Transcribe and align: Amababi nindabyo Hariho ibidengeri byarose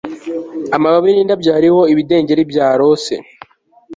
Amababi 0.75 1.09
nindabyo 1.11 1.49
Hariho 1.55 1.81
ibidengeri 1.91 2.41
byarose 2.51 3.13